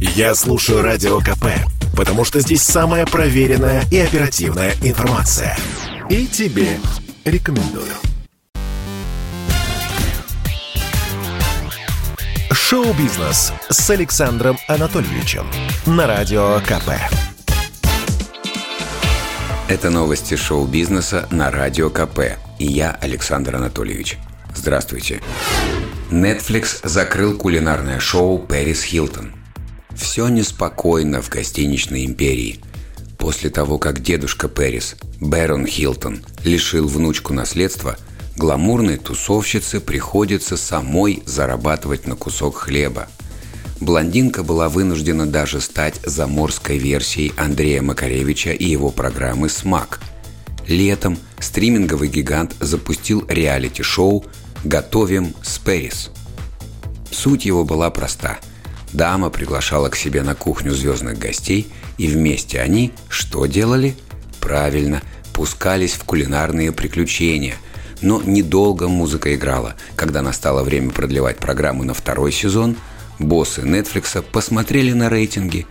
[0.00, 1.44] Я слушаю Радио КП,
[1.94, 5.58] потому что здесь самая проверенная и оперативная информация.
[6.08, 6.78] И тебе
[7.26, 7.92] рекомендую.
[12.50, 15.46] Шоу-бизнес с Александром Анатольевичем
[15.84, 16.92] на Радио КП.
[19.68, 22.38] Это новости шоу-бизнеса на Радио КП.
[22.58, 24.16] И я, Александр Анатольевич.
[24.54, 25.20] Здравствуйте.
[26.10, 29.39] Netflix закрыл кулинарное шоу «Пэрис Хилтон».
[30.00, 32.58] Все неспокойно в гостиничной империи.
[33.18, 37.96] После того, как дедушка Пэрис, Бэрон Хилтон, лишил внучку наследства,
[38.36, 43.08] гламурной тусовщице приходится самой зарабатывать на кусок хлеба.
[43.78, 50.00] Блондинка была вынуждена даже стать заморской версией Андрея Макаревича и его программы «Смак».
[50.66, 54.24] Летом стриминговый гигант запустил реалити-шоу
[54.64, 56.10] «Готовим с Пэрис».
[57.10, 58.38] Суть его была проста–
[58.92, 63.94] Дама приглашала к себе на кухню звездных гостей, и вместе они что делали?
[64.40, 67.54] Правильно, пускались в кулинарные приключения.
[68.00, 69.76] Но недолго музыка играла.
[69.94, 72.76] Когда настало время продлевать программу на второй сезон,
[73.18, 75.66] боссы Netflix посмотрели на рейтинги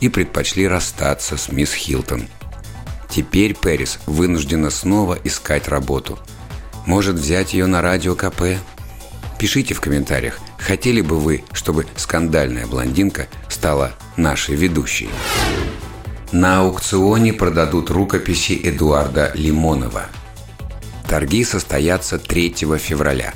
[0.00, 2.28] и предпочли расстаться с мисс Хилтон.
[3.10, 6.18] Теперь Пэрис вынуждена снова искать работу.
[6.86, 8.58] Может взять ее на радио КП?
[9.38, 15.10] Пишите в комментариях, хотели бы вы, чтобы скандальная блондинка стала нашей ведущей.
[16.32, 20.06] На аукционе продадут рукописи Эдуарда Лимонова.
[21.06, 23.34] Торги состоятся 3 февраля.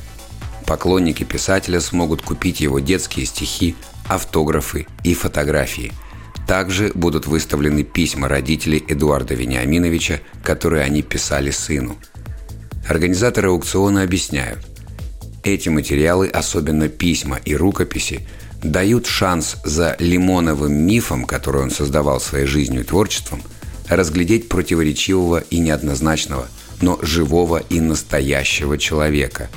[0.67, 3.77] Поклонники писателя смогут купить его детские стихи,
[4.09, 5.93] автографы и фотографии.
[6.47, 11.99] Также будут выставлены письма родителей Эдуарда Вениаминовича, которые они писали сыну.
[12.89, 14.67] Организаторы аукциона объясняют–
[15.44, 18.27] эти материалы, особенно письма и рукописи,
[18.62, 23.42] дают шанс за лимоновым мифом, который он создавал своей жизнью и творчеством,
[23.89, 26.48] разглядеть противоречивого и неоднозначного,
[26.81, 29.49] но живого и настоящего человека.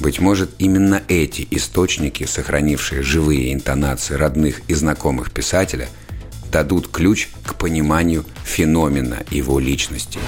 [0.00, 5.88] Быть может, именно эти источники, сохранившие живые интонации родных и знакомых писателя,
[6.50, 10.18] дадут ключ к пониманию феномена его личности.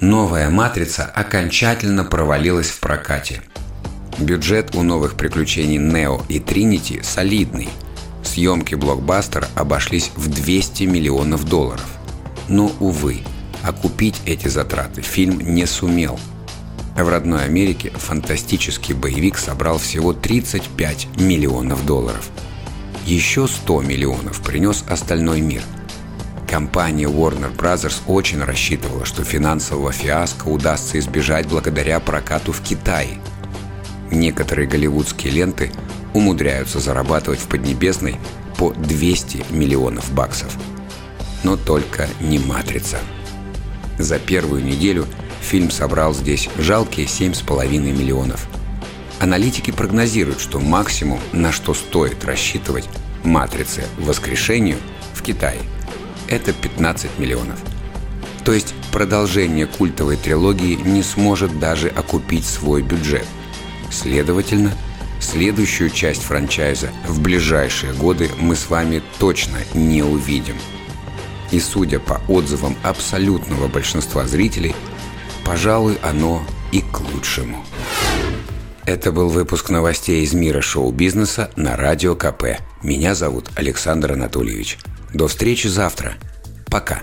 [0.00, 3.42] Новая «Матрица» окончательно провалилась в прокате–
[4.20, 7.70] Бюджет у новых приключений Нео и Тринити солидный.
[8.22, 11.86] Съемки блокбастера обошлись в 200 миллионов долларов.
[12.46, 13.22] Но, увы,
[13.62, 16.20] окупить эти затраты фильм не сумел.
[16.96, 22.28] В родной Америке фантастический боевик собрал всего 35 миллионов долларов.
[23.06, 25.62] Еще 100 миллионов принес остальной мир.
[26.46, 27.90] Компания Warner Bros.
[28.06, 33.18] очень рассчитывала, что финансового фиаско удастся избежать благодаря прокату в Китае–
[34.10, 35.70] Некоторые голливудские ленты
[36.14, 38.16] умудряются зарабатывать в Поднебесной
[38.58, 40.52] по 200 миллионов баксов.
[41.44, 42.98] Но только не «Матрица».
[43.98, 45.06] За первую неделю
[45.40, 48.48] фильм собрал здесь жалкие 7,5 миллионов.
[49.20, 52.88] Аналитики прогнозируют, что максимум, на что стоит рассчитывать
[53.22, 54.78] «Матрице» воскрешению
[55.14, 55.60] в Китае,
[56.28, 57.58] это 15 миллионов.
[58.44, 63.26] То есть продолжение культовой трилогии не сможет даже окупить свой бюджет–
[63.90, 64.72] Следовательно,
[65.20, 70.56] следующую часть франчайза в ближайшие годы мы с вами точно не увидим.
[71.50, 74.74] И судя по отзывам абсолютного большинства зрителей,
[75.44, 76.42] пожалуй, оно
[76.72, 77.64] и к лучшему.
[78.86, 82.60] Это был выпуск новостей из мира шоу-бизнеса на Радио КП.
[82.82, 84.78] Меня зовут Александр Анатольевич.
[85.12, 86.14] До встречи завтра.
[86.66, 87.02] Пока.